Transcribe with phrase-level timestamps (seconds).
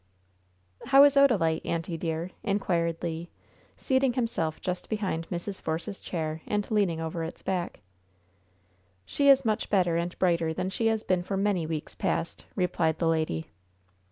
[0.87, 3.27] "How is Odalite, auntie, dear?" inquired Le,
[3.77, 5.61] seating himself just behind Mrs.
[5.61, 7.81] Force's chair, and leaning over its back.
[9.05, 12.97] "She is much better and brighter than she has been for many weeks past," replied
[12.97, 13.45] the lady.